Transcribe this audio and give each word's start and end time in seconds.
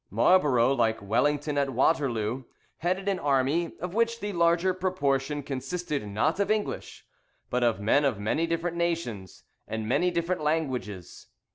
Marlborough, 0.09 0.73
like 0.73 0.99
Wellington 0.99 1.59
at 1.59 1.69
Waterloo, 1.69 2.45
headed 2.79 3.07
an 3.07 3.19
army, 3.19 3.73
of 3.79 3.93
which 3.93 4.19
the 4.19 4.33
larger 4.33 4.73
proportion 4.73 5.43
consisted 5.43 6.07
not 6.07 6.39
of 6.39 6.49
English, 6.49 7.05
but 7.51 7.63
of 7.63 7.79
men 7.79 8.03
of 8.03 8.19
many 8.19 8.47
different 8.47 8.77
nations, 8.77 9.43
and 9.67 9.87
many 9.87 10.09
different 10.09 10.41
languages. 10.41 11.27